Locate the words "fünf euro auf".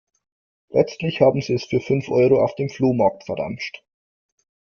1.79-2.55